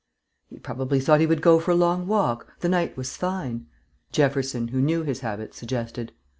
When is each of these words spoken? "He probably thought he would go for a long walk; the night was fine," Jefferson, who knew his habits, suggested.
"He 0.47 0.57
probably 0.57 0.99
thought 0.99 1.19
he 1.19 1.27
would 1.27 1.43
go 1.43 1.59
for 1.59 1.69
a 1.69 1.75
long 1.75 2.07
walk; 2.07 2.51
the 2.61 2.67
night 2.69 2.97
was 2.97 3.15
fine," 3.15 3.67
Jefferson, 4.11 4.69
who 4.69 4.81
knew 4.81 5.03
his 5.03 5.19
habits, 5.19 5.57
suggested. 5.59 6.11